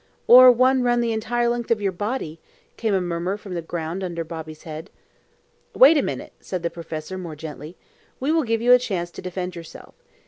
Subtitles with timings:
[0.25, 2.39] "Or one run the entire length of your body?"
[2.75, 4.89] came a murmur from the ground under Bobby's head.
[5.75, 7.77] "Wait a minute," said the professor, more gently.
[8.19, 9.93] "We will give you a chance to defend yourself.